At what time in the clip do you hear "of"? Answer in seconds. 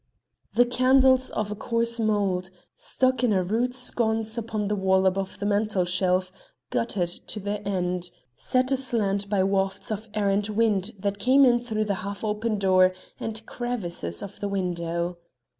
1.29-1.59, 9.91-10.07, 14.23-14.39